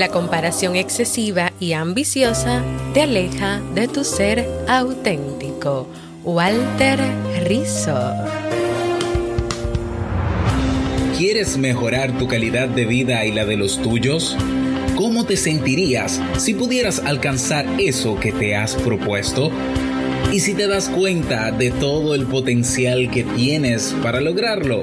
[0.00, 5.88] La comparación excesiva y ambiciosa te aleja de tu ser auténtico.
[6.24, 6.98] Walter
[7.44, 8.14] Rizzo.
[11.18, 14.38] ¿Quieres mejorar tu calidad de vida y la de los tuyos?
[14.96, 19.50] ¿Cómo te sentirías si pudieras alcanzar eso que te has propuesto?
[20.32, 24.82] ¿Y si te das cuenta de todo el potencial que tienes para lograrlo?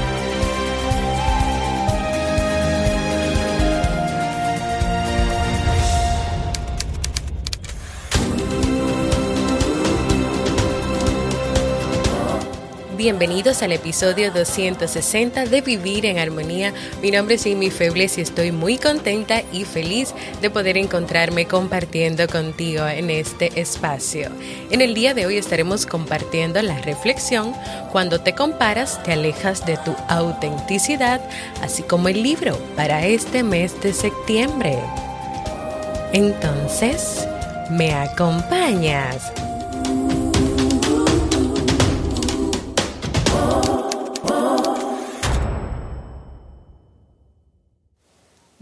[13.01, 16.71] Bienvenidos al episodio 260 de Vivir en Armonía.
[17.01, 22.27] Mi nombre es Amy Febles y estoy muy contenta y feliz de poder encontrarme compartiendo
[22.27, 24.29] contigo en este espacio.
[24.69, 27.55] En el día de hoy estaremos compartiendo la reflexión
[27.91, 31.27] Cuando te comparas te alejas de tu autenticidad,
[31.63, 34.77] así como el libro para este mes de septiembre.
[36.13, 37.27] Entonces,
[37.71, 39.31] ¿me acompañas?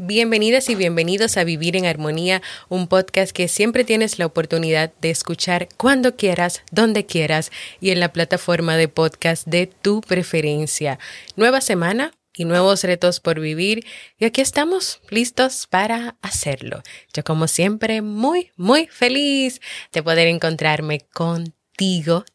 [0.10, 5.12] Bienvenidas y bienvenidos a Vivir en Armonía, un podcast que siempre tienes la oportunidad de
[5.12, 10.98] escuchar cuando quieras, donde quieras y en la plataforma de podcast de tu preferencia.
[11.36, 13.86] Nueva semana, y nuevos retos por vivir
[14.18, 16.82] y aquí estamos listos para hacerlo.
[17.14, 21.54] Yo como siempre muy, muy feliz de poder encontrarme con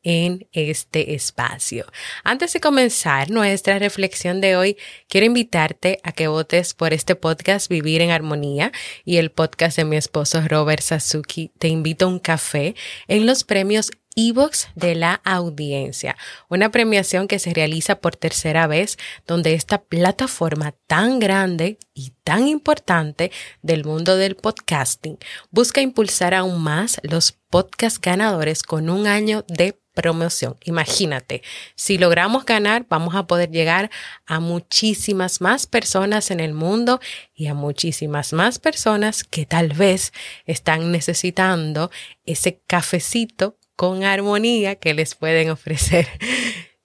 [0.03, 1.85] en este espacio.
[2.23, 7.69] Antes de comenzar nuestra reflexión de hoy, quiero invitarte a que votes por este podcast
[7.69, 8.73] Vivir en Armonía
[9.05, 11.53] y el podcast de mi esposo Robert Sasuki.
[11.59, 12.75] Te invito a un café
[13.07, 16.17] en los premios Evox de la audiencia,
[16.49, 22.49] una premiación que se realiza por tercera vez donde esta plataforma tan grande y tan
[22.49, 23.31] importante
[23.63, 25.19] del mundo del podcasting
[25.51, 30.57] busca impulsar aún más los podcast ganadores con un año de promoción.
[30.65, 31.43] Imagínate,
[31.77, 33.91] si logramos ganar, vamos a poder llegar
[34.27, 37.01] a muchísimas más personas en el mundo
[37.35, 40.13] y a muchísimas más personas que tal vez
[40.47, 41.91] están necesitando
[42.27, 46.07] ese cafecito con armonía que les pueden ofrecer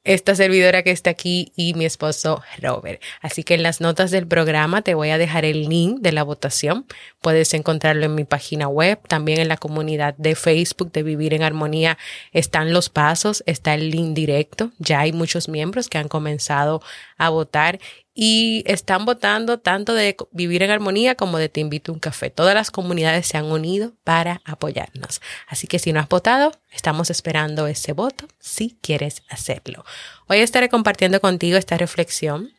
[0.04, 3.02] esta servidora que está aquí y mi esposo Robert.
[3.22, 6.24] Así que en las notas del programa te voy a dejar el link de la
[6.24, 6.86] votación.
[7.22, 11.44] Puedes encontrarlo en mi página web, también en la comunidad de Facebook de Vivir en
[11.44, 11.98] Armonía
[12.32, 14.72] están los pasos, está el link directo.
[14.80, 16.82] Ya hay muchos miembros que han comenzado
[17.18, 17.80] a votar
[18.22, 22.30] y están votando tanto de Vivir en Armonía como de Te invito a un café.
[22.30, 25.22] Todas las comunidades se han unido para apoyarnos.
[25.48, 29.86] Así que si no has votado, estamos esperando ese voto si quieres hacerlo.
[30.28, 32.52] Hoy estaré compartiendo contigo esta reflexión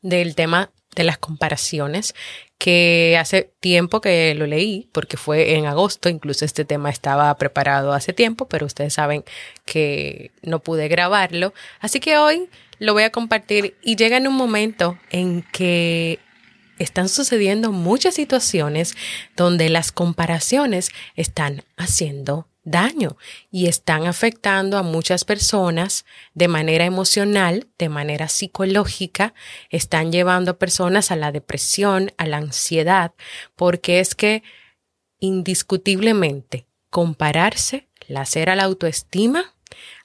[0.00, 2.14] del tema de las comparaciones
[2.56, 7.92] que hace tiempo que lo leí porque fue en agosto, incluso este tema estaba preparado
[7.92, 9.24] hace tiempo, pero ustedes saben
[9.64, 13.76] que no pude grabarlo, así que hoy lo voy a compartir.
[13.82, 16.18] Y llega en un momento en que
[16.78, 18.96] están sucediendo muchas situaciones
[19.36, 23.16] donde las comparaciones están haciendo daño
[23.50, 29.34] y están afectando a muchas personas de manera emocional, de manera psicológica,
[29.68, 33.12] están llevando a personas a la depresión, a la ansiedad,
[33.54, 34.42] porque es que
[35.18, 39.54] indiscutiblemente compararse, hacer a la autoestima,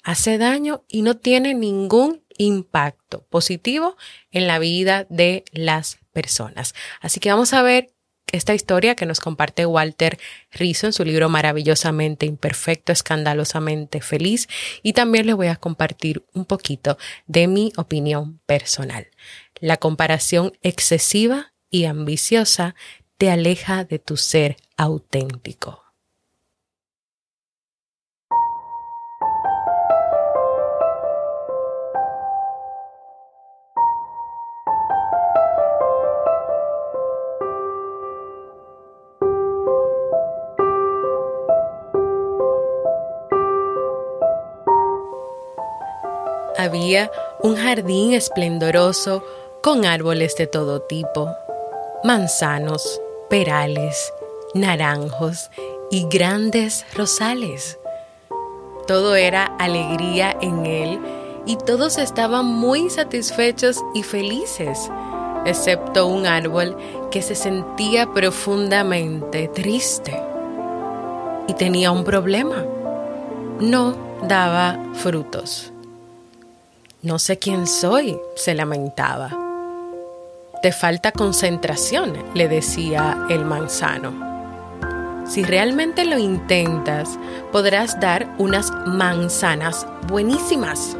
[0.03, 3.95] hace daño y no tiene ningún impacto positivo
[4.31, 6.73] en la vida de las personas.
[7.01, 7.91] Así que vamos a ver
[8.31, 10.17] esta historia que nos comparte Walter
[10.51, 14.47] Rizzo en su libro Maravillosamente Imperfecto, Escandalosamente Feliz
[14.81, 16.97] y también les voy a compartir un poquito
[17.27, 19.07] de mi opinión personal.
[19.59, 22.75] La comparación excesiva y ambiciosa
[23.17, 25.88] te aleja de tu ser auténtico.
[46.69, 47.11] Había
[47.41, 49.23] un jardín esplendoroso
[49.63, 51.27] con árboles de todo tipo,
[52.03, 54.13] manzanos, perales,
[54.53, 55.49] naranjos
[55.89, 57.79] y grandes rosales.
[58.85, 60.99] Todo era alegría en él
[61.47, 64.91] y todos estaban muy satisfechos y felices,
[65.45, 66.77] excepto un árbol
[67.09, 70.15] que se sentía profundamente triste
[71.47, 72.63] y tenía un problema.
[73.59, 75.73] No daba frutos.
[77.01, 79.29] No sé quién soy, se lamentaba.
[80.61, 85.23] Te falta concentración, le decía el manzano.
[85.25, 87.17] Si realmente lo intentas,
[87.53, 90.97] podrás dar unas manzanas buenísimas.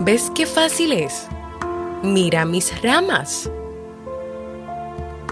[0.00, 1.26] ¿Ves qué fácil es?
[2.02, 3.50] Mira mis ramas.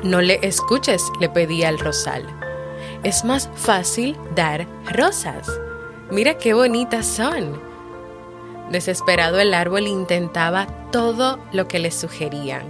[0.03, 2.25] No le escuches, le pedía el rosal.
[3.03, 5.47] Es más fácil dar rosas.
[6.11, 7.68] Mira qué bonitas son.
[8.71, 12.69] Desesperado el árbol intentaba todo lo que le sugerían,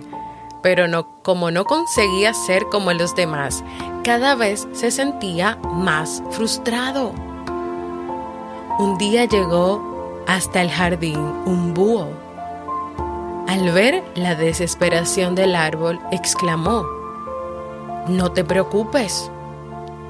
[0.62, 3.65] pero no, como no conseguía ser como los demás,
[4.05, 7.12] cada vez se sentía más frustrado.
[8.79, 12.09] Un día llegó hasta el jardín un búho.
[13.49, 16.87] Al ver la desesperación del árbol, exclamó,
[18.06, 19.31] No te preocupes,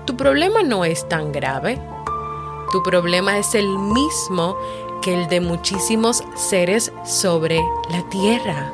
[0.05, 1.81] tu problema no es tan grave.
[2.73, 4.57] Tu problema es el mismo
[5.03, 7.61] que el de muchísimos seres sobre
[7.91, 8.73] la tierra.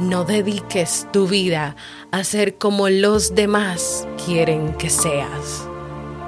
[0.00, 1.76] No dediques tu vida
[2.10, 5.68] a ser como los demás quieren que seas.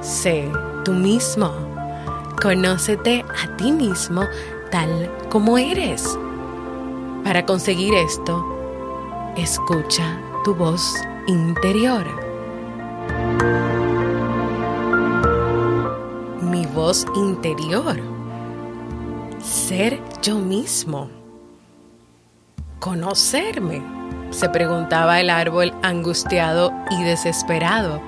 [0.00, 0.50] Sé
[0.84, 1.52] tú mismo.
[2.40, 4.22] Conócete a ti mismo
[4.70, 6.16] tal como eres.
[7.24, 8.44] Para conseguir esto,
[9.36, 10.94] escucha tu voz
[11.26, 12.06] interior.
[16.40, 18.15] Mi voz interior
[19.46, 21.08] ser yo mismo.
[22.80, 23.80] Conocerme,
[24.30, 28.02] se preguntaba el árbol angustiado y desesperado.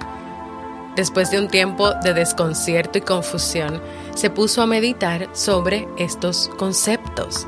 [0.96, 3.80] Después de un tiempo de desconcierto y confusión,
[4.14, 7.46] se puso a meditar sobre estos conceptos.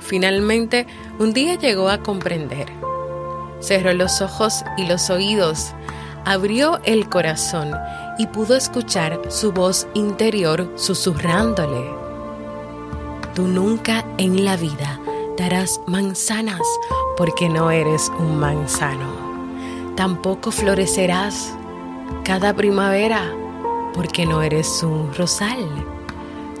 [0.00, 0.86] Finalmente,
[1.18, 2.72] un día llegó a comprender.
[3.60, 5.72] Cerró los ojos y los oídos,
[6.24, 7.72] abrió el corazón
[8.18, 11.95] y pudo escuchar su voz interior susurrándole.
[13.36, 14.98] Tú nunca en la vida
[15.36, 16.62] darás manzanas
[17.18, 19.92] porque no eres un manzano.
[19.94, 21.54] Tampoco florecerás
[22.24, 23.30] cada primavera
[23.92, 25.58] porque no eres un rosal.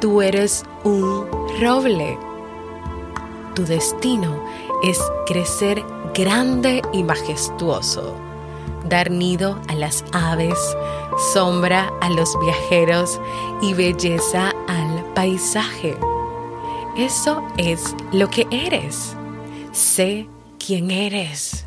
[0.02, 1.26] Tú eres un
[1.62, 2.18] roble.
[3.54, 4.38] Tu destino
[4.82, 5.82] es crecer
[6.12, 8.12] grande y majestuoso,
[8.86, 10.58] dar nido a las aves,
[11.32, 13.18] sombra a los viajeros
[13.62, 15.96] y belleza al paisaje.
[16.96, 19.14] Eso es lo que eres.
[19.72, 20.26] Sé
[20.58, 21.66] quién eres.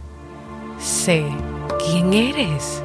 [0.79, 1.23] Sé
[1.85, 2.81] quién eres.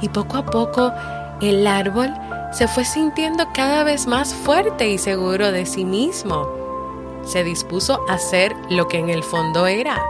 [0.00, 0.92] Y poco a poco
[1.40, 2.14] el árbol
[2.52, 6.48] se fue sintiendo cada vez más fuerte y seguro de sí mismo.
[7.24, 10.00] Se dispuso a ser lo que en el fondo era.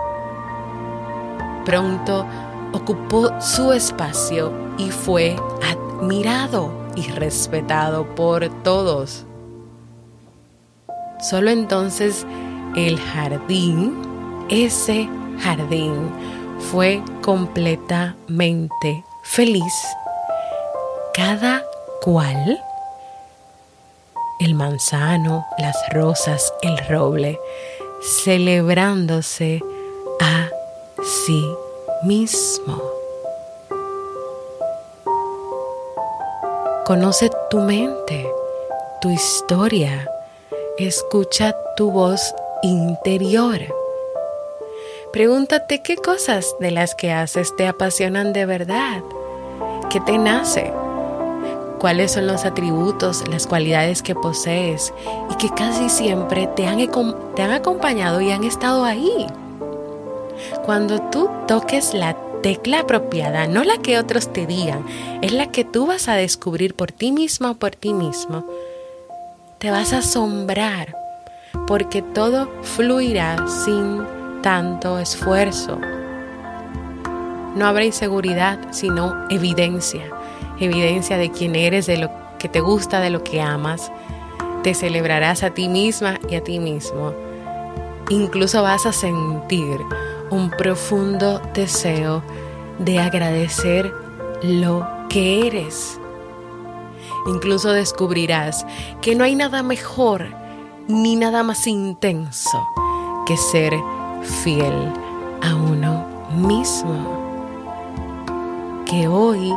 [1.64, 2.26] Pronto
[2.72, 9.24] ocupó su espacio y fue admirado y respetado por todos.
[11.20, 12.26] Solo entonces
[12.76, 13.94] el jardín,
[14.48, 15.08] ese
[15.40, 16.10] jardín,
[16.70, 19.74] fue completamente feliz.
[21.14, 21.64] Cada
[22.00, 22.62] cual,
[24.40, 27.38] el manzano, las rosas, el roble,
[28.24, 29.62] celebrándose
[30.20, 30.48] a
[31.02, 31.44] sí
[32.02, 32.80] mismo.
[36.86, 38.26] Conoce tu mente,
[39.00, 40.08] tu historia,
[40.80, 43.58] Escucha tu voz interior.
[45.12, 49.02] Pregúntate qué cosas de las que haces te apasionan de verdad.
[49.90, 50.72] ¿Qué te nace?
[51.78, 54.94] ¿Cuáles son los atributos, las cualidades que posees
[55.30, 56.80] y que casi siempre te han,
[57.52, 59.26] acompañado y han estado ahí?
[60.64, 64.86] Cuando tú toques la tecla apropiada, no la que otros te digan,
[65.20, 68.46] es la que tú vas a descubrir por ti mismo o por ti mismo
[69.60, 70.96] te vas a asombrar
[71.66, 74.02] porque todo fluirá sin
[74.40, 75.78] tanto esfuerzo.
[77.54, 80.10] No habrá inseguridad, sino evidencia,
[80.58, 83.92] evidencia de quién eres, de lo que te gusta, de lo que amas.
[84.62, 87.12] Te celebrarás a ti misma y a ti mismo.
[88.08, 89.78] Incluso vas a sentir
[90.30, 92.22] un profundo deseo
[92.78, 93.92] de agradecer
[94.42, 95.99] lo que eres
[97.26, 98.66] incluso descubrirás
[99.00, 100.26] que no hay nada mejor
[100.88, 102.58] ni nada más intenso
[103.26, 103.72] que ser
[104.42, 104.92] fiel
[105.42, 107.18] a uno mismo.
[108.86, 109.54] Que hoy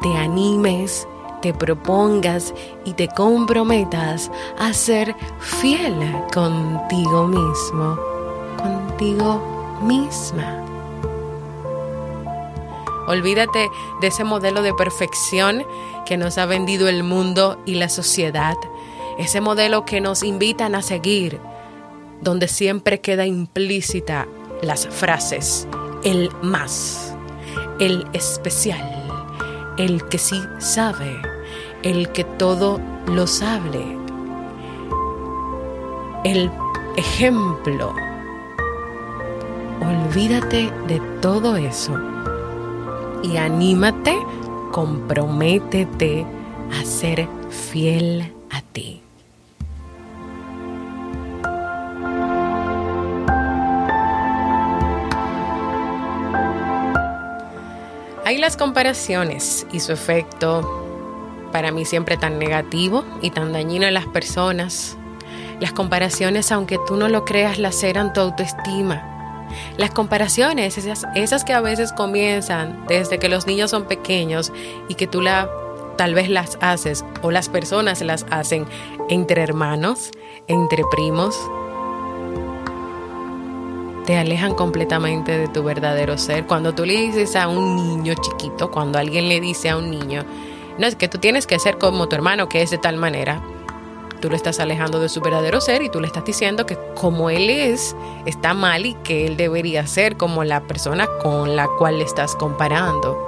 [0.00, 1.06] te animes,
[1.42, 2.54] te propongas
[2.84, 5.94] y te comprometas a ser fiel
[6.32, 7.98] contigo mismo,
[8.56, 10.69] contigo misma.
[13.10, 15.66] Olvídate de ese modelo de perfección
[16.06, 18.54] que nos ha vendido el mundo y la sociedad,
[19.18, 21.40] ese modelo que nos invitan a seguir,
[22.20, 24.28] donde siempre queda implícita
[24.62, 25.66] las frases,
[26.04, 27.12] el más,
[27.80, 31.20] el especial, el que sí sabe,
[31.82, 33.84] el que todo lo sabe,
[36.22, 36.48] el
[36.96, 37.92] ejemplo.
[39.80, 42.19] Olvídate de todo eso
[43.22, 44.16] y anímate,
[44.72, 46.24] comprométete
[46.78, 49.02] a ser fiel a ti.
[58.24, 60.86] Hay las comparaciones y su efecto
[61.50, 64.96] para mí siempre tan negativo y tan dañino en las personas.
[65.58, 69.19] Las comparaciones, aunque tú no lo creas, laceran tu autoestima.
[69.76, 74.52] Las comparaciones, esas, esas que a veces comienzan desde que los niños son pequeños
[74.88, 75.48] y que tú la,
[75.96, 78.66] tal vez las haces o las personas las hacen
[79.08, 80.10] entre hermanos,
[80.46, 81.36] entre primos,
[84.06, 86.46] te alejan completamente de tu verdadero ser.
[86.46, 90.24] Cuando tú le dices a un niño chiquito, cuando alguien le dice a un niño,
[90.78, 93.42] no es que tú tienes que ser como tu hermano que es de tal manera,
[94.20, 97.30] tú lo estás alejando de su verdadero ser y tú le estás diciendo que como
[97.30, 97.96] él es,
[98.26, 102.36] está mal y que él debería ser como la persona con la cual le estás
[102.36, 103.18] comparando.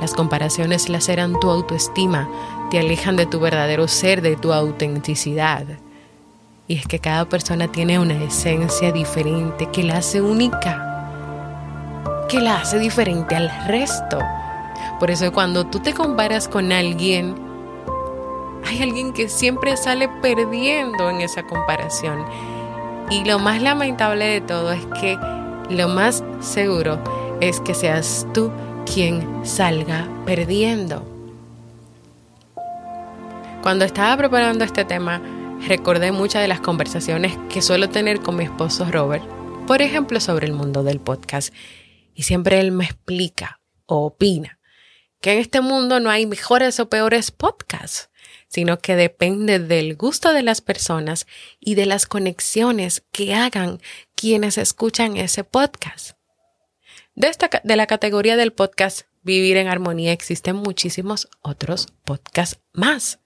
[0.00, 2.28] Las comparaciones laceran tu autoestima,
[2.70, 5.64] te alejan de tu verdadero ser, de tu autenticidad.
[6.68, 10.86] Y es que cada persona tiene una esencia diferente que la hace única,
[12.28, 14.18] que la hace diferente al resto.
[15.00, 17.49] Por eso cuando tú te comparas con alguien,
[18.64, 22.24] hay alguien que siempre sale perdiendo en esa comparación.
[23.10, 25.18] Y lo más lamentable de todo es que
[25.68, 27.02] lo más seguro
[27.40, 28.50] es que seas tú
[28.92, 31.04] quien salga perdiendo.
[33.62, 35.20] Cuando estaba preparando este tema,
[35.66, 39.24] recordé muchas de las conversaciones que suelo tener con mi esposo Robert,
[39.66, 41.52] por ejemplo, sobre el mundo del podcast.
[42.14, 44.59] Y siempre él me explica o opina
[45.20, 48.10] que en este mundo no hay mejores o peores podcasts,
[48.48, 51.26] sino que depende del gusto de las personas
[51.60, 53.80] y de las conexiones que hagan
[54.14, 56.16] quienes escuchan ese podcast.
[57.14, 63.20] De, esta, de la categoría del podcast Vivir en Armonía existen muchísimos otros podcasts más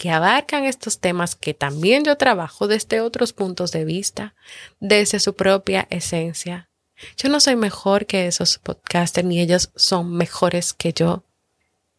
[0.00, 4.34] que abarcan estos temas que también yo trabajo desde otros puntos de vista,
[4.78, 6.69] desde su propia esencia,
[7.16, 11.24] yo no soy mejor que esos podcasters, ni ellos son mejores que yo,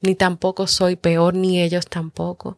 [0.02, 2.58] ni tampoco soy peor, ni ellos tampoco.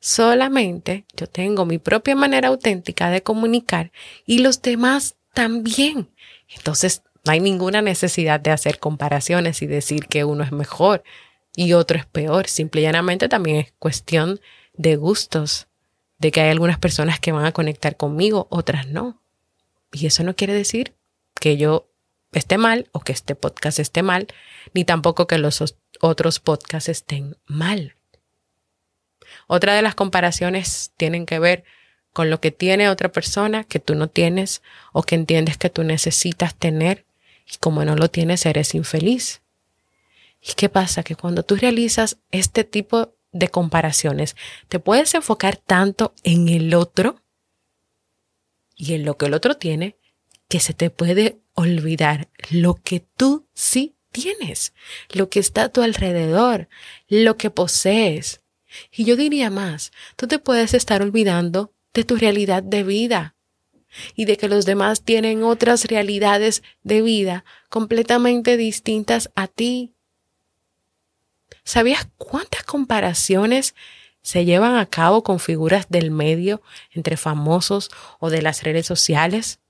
[0.00, 3.92] Solamente yo tengo mi propia manera auténtica de comunicar
[4.24, 6.08] y los demás también.
[6.48, 11.02] Entonces, no hay ninguna necesidad de hacer comparaciones y decir que uno es mejor
[11.54, 12.46] y otro es peor.
[12.46, 14.40] Simple y llanamente también es cuestión
[14.74, 15.66] de gustos,
[16.18, 19.20] de que hay algunas personas que van a conectar conmigo, otras no.
[19.92, 20.94] Y eso no quiere decir
[21.40, 21.88] que yo
[22.32, 24.26] esté mal o que este podcast esté mal,
[24.74, 25.62] ni tampoco que los
[26.00, 27.96] otros podcasts estén mal.
[29.46, 31.64] Otra de las comparaciones tienen que ver
[32.12, 34.62] con lo que tiene otra persona que tú no tienes
[34.92, 37.04] o que entiendes que tú necesitas tener
[37.46, 39.42] y como no lo tienes eres infeliz.
[40.40, 41.02] ¿Y qué pasa?
[41.02, 44.36] Que cuando tú realizas este tipo de comparaciones,
[44.68, 47.20] te puedes enfocar tanto en el otro
[48.76, 49.96] y en lo que el otro tiene
[50.56, 54.72] que se te puede olvidar lo que tú sí tienes,
[55.10, 56.70] lo que está a tu alrededor,
[57.08, 58.40] lo que posees.
[58.90, 63.34] Y yo diría más, tú te puedes estar olvidando de tu realidad de vida
[64.14, 69.92] y de que los demás tienen otras realidades de vida completamente distintas a ti.
[71.64, 73.74] ¿Sabías cuántas comparaciones
[74.22, 79.60] se llevan a cabo con figuras del medio entre famosos o de las redes sociales?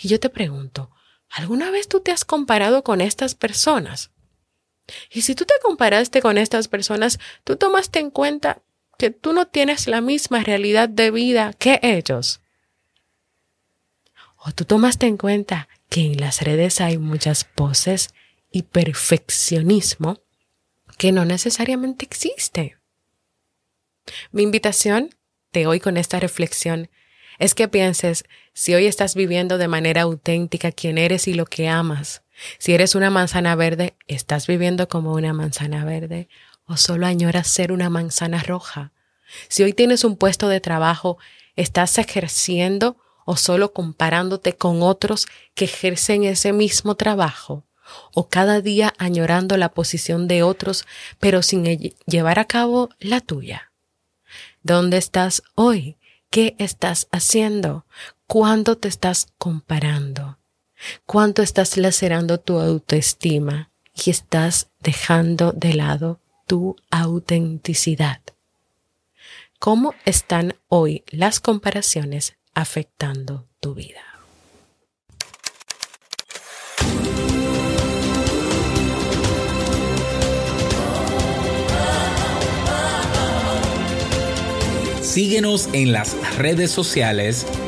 [0.00, 0.90] Y yo te pregunto,
[1.28, 4.10] ¿alguna vez tú te has comparado con estas personas?
[5.10, 8.62] Y si tú te comparaste con estas personas, tú tomaste en cuenta
[8.96, 12.40] que tú no tienes la misma realidad de vida que ellos.
[14.36, 18.14] O tú tomaste en cuenta que en las redes hay muchas poses
[18.52, 20.20] y perfeccionismo
[20.96, 22.78] que no necesariamente existe.
[24.30, 25.14] Mi invitación
[25.52, 26.88] de hoy con esta reflexión
[27.38, 28.24] es que pienses
[28.58, 32.22] si hoy estás viviendo de manera auténtica quién eres y lo que amas.
[32.58, 36.28] Si eres una manzana verde, ¿estás viviendo como una manzana verde
[36.66, 38.90] o solo añoras ser una manzana roja?
[39.46, 41.18] Si hoy tienes un puesto de trabajo,
[41.54, 47.62] ¿estás ejerciendo o solo comparándote con otros que ejercen ese mismo trabajo?
[48.12, 50.84] ¿O cada día añorando la posición de otros,
[51.20, 53.70] pero sin llevar a cabo la tuya?
[54.64, 55.96] ¿Dónde estás hoy?
[56.28, 57.86] ¿Qué estás haciendo?
[58.28, 60.36] ¿Cuándo te estás comparando?
[61.06, 68.20] ¿Cuánto estás lacerando tu autoestima y estás dejando de lado tu autenticidad?
[69.58, 74.04] ¿Cómo están hoy las comparaciones afectando tu vida?
[85.00, 87.46] Síguenos en las redes sociales,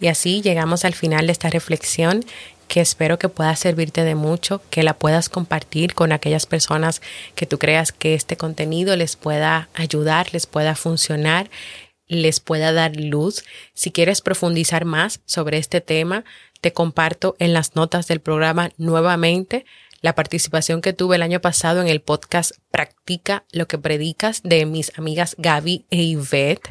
[0.00, 2.24] Y así llegamos al final de esta reflexión
[2.68, 7.00] que espero que pueda servirte de mucho, que la puedas compartir con aquellas personas
[7.34, 11.50] que tú creas que este contenido les pueda ayudar, les pueda funcionar,
[12.06, 13.44] les pueda dar luz.
[13.74, 16.24] Si quieres profundizar más sobre este tema,
[16.60, 19.64] te comparto en las notas del programa nuevamente
[20.00, 24.64] la participación que tuve el año pasado en el podcast Practica lo que predicas de
[24.64, 26.70] mis amigas Gaby e Yvette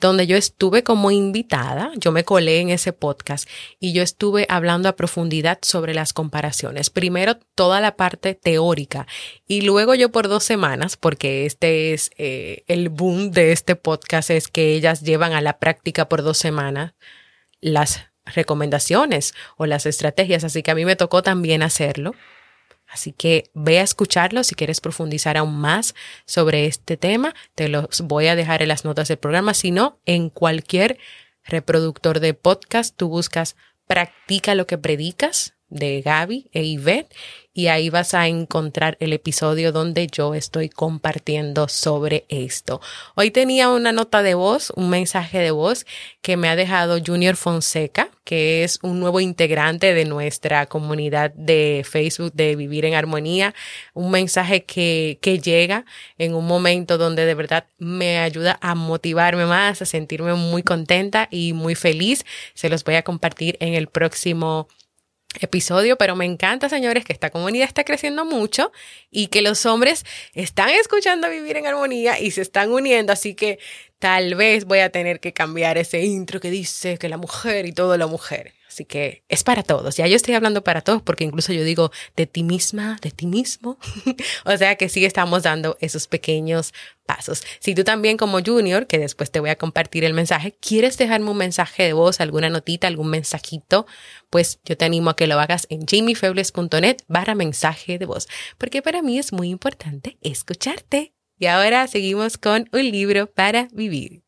[0.00, 3.48] donde yo estuve como invitada, yo me colé en ese podcast
[3.80, 6.90] y yo estuve hablando a profundidad sobre las comparaciones.
[6.90, 9.06] Primero toda la parte teórica
[9.46, 14.30] y luego yo por dos semanas, porque este es eh, el boom de este podcast,
[14.30, 16.94] es que ellas llevan a la práctica por dos semanas
[17.60, 22.14] las recomendaciones o las estrategias, así que a mí me tocó también hacerlo.
[22.86, 25.94] Así que ve a escucharlo si quieres profundizar aún más
[26.26, 27.34] sobre este tema.
[27.54, 29.54] Te los voy a dejar en las notas del programa.
[29.54, 30.98] Si no, en cualquier
[31.44, 37.14] reproductor de podcast, tú buscas Practica lo que predicas de Gaby e Yvette
[37.56, 42.80] y ahí vas a encontrar el episodio donde yo estoy compartiendo sobre esto.
[43.14, 45.86] Hoy tenía una nota de voz, un mensaje de voz
[46.20, 51.86] que me ha dejado Junior Fonseca, que es un nuevo integrante de nuestra comunidad de
[51.88, 53.54] Facebook de Vivir en Armonía,
[53.92, 55.84] un mensaje que, que llega
[56.18, 61.28] en un momento donde de verdad me ayuda a motivarme más, a sentirme muy contenta
[61.30, 62.24] y muy feliz.
[62.54, 64.66] Se los voy a compartir en el próximo
[65.40, 68.72] episodio, pero me encanta, señores, que esta comunidad está creciendo mucho
[69.10, 73.58] y que los hombres están escuchando vivir en armonía y se están uniendo, así que
[73.98, 77.72] tal vez voy a tener que cambiar ese intro que dice que la mujer y
[77.72, 78.52] todo la mujer.
[78.74, 79.96] Así que es para todos.
[79.96, 83.24] Ya yo estoy hablando para todos porque incluso yo digo de ti misma, de ti
[83.26, 83.78] mismo.
[84.44, 86.74] o sea que sí estamos dando esos pequeños
[87.06, 87.44] pasos.
[87.60, 91.30] Si tú también como junior, que después te voy a compartir el mensaje, quieres dejarme
[91.30, 93.86] un mensaje de voz, alguna notita, algún mensajito,
[94.28, 98.26] pues yo te animo a que lo hagas en jamiefebles.net barra mensaje de voz,
[98.58, 101.14] porque para mí es muy importante escucharte.
[101.38, 104.23] Y ahora seguimos con un libro para vivir.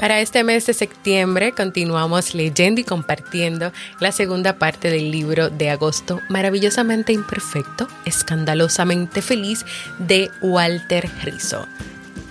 [0.00, 5.68] Para este mes de septiembre continuamos leyendo y compartiendo la segunda parte del libro de
[5.68, 9.66] agosto, Maravillosamente Imperfecto, Escandalosamente Feliz,
[9.98, 11.66] de Walter Rizzo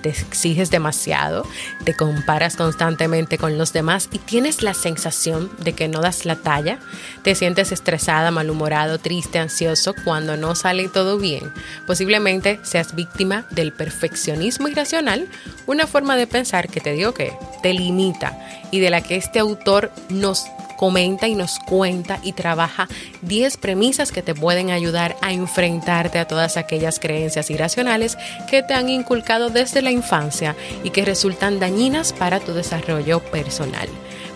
[0.01, 1.45] te exiges demasiado,
[1.83, 6.35] te comparas constantemente con los demás y tienes la sensación de que no das la
[6.35, 6.79] talla,
[7.23, 11.51] te sientes estresada, malhumorado, triste, ansioso cuando no sale todo bien,
[11.85, 15.27] posiblemente seas víctima del perfeccionismo irracional,
[15.67, 18.37] una forma de pensar que te digo que te limita
[18.71, 20.45] y de la que este autor nos
[20.79, 22.87] comenta y nos cuenta y trabaja
[23.23, 28.17] 10 premisas que te pueden ayudar a enfrentarte a todas aquellas creencias irracionales
[28.49, 33.89] que te han inculcado desde la infancia y que resultan dañinas para tu desarrollo personal.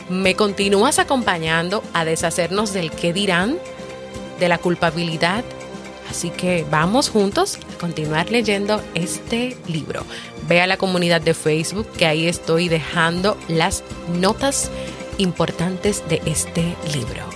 [0.09, 3.57] Me continúas acompañando a deshacernos del qué dirán,
[4.37, 5.45] de la culpabilidad,
[6.09, 10.05] Así que vamos juntos a continuar leyendo este libro.
[10.47, 13.83] Ve a la comunidad de Facebook que ahí estoy dejando las
[14.19, 14.69] notas
[15.17, 17.32] importantes de este libro.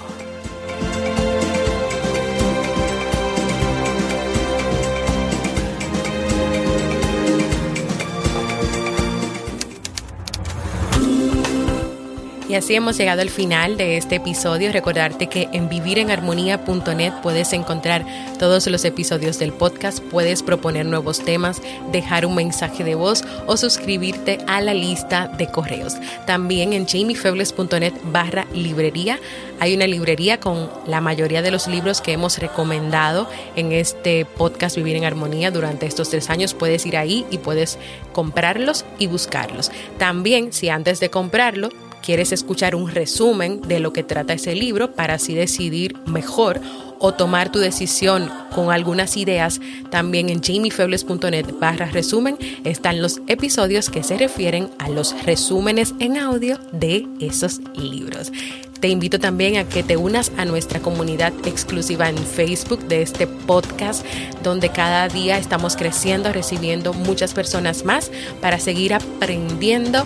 [12.58, 14.72] Así hemos llegado al final de este episodio.
[14.72, 18.06] Recordarte que en vivirenarmonía.net puedes encontrar
[18.40, 23.58] todos los episodios del podcast, puedes proponer nuevos temas, dejar un mensaje de voz o
[23.58, 25.96] suscribirte a la lista de correos.
[26.26, 29.20] También en jamiefebles.net barra librería
[29.60, 34.76] hay una librería con la mayoría de los libros que hemos recomendado en este podcast
[34.76, 36.54] Vivir en Armonía durante estos tres años.
[36.54, 37.78] Puedes ir ahí y puedes
[38.14, 39.72] comprarlos y buscarlos.
[39.98, 41.70] También, si antes de comprarlo
[42.08, 46.62] quieres escuchar un resumen de lo que trata ese libro para así decidir mejor
[47.00, 49.60] o tomar tu decisión con algunas ideas,
[49.92, 56.18] también en jamiefebles.net barra resumen están los episodios que se refieren a los resúmenes en
[56.18, 58.32] audio de esos libros.
[58.80, 63.26] Te invito también a que te unas a nuestra comunidad exclusiva en Facebook de este
[63.26, 64.06] podcast,
[64.44, 70.06] donde cada día estamos creciendo, recibiendo muchas personas más para seguir aprendiendo,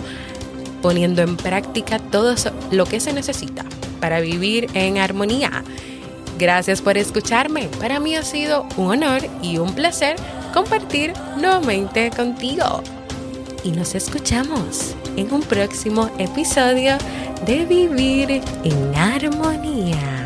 [0.82, 2.34] poniendo en práctica todo
[2.70, 3.64] lo que se necesita
[4.00, 5.64] para vivir en armonía.
[6.38, 7.68] Gracias por escucharme.
[7.80, 10.16] Para mí ha sido un honor y un placer
[10.52, 12.82] compartir nuevamente contigo.
[13.64, 16.98] Y nos escuchamos en un próximo episodio
[17.46, 20.21] de vivir en armonía.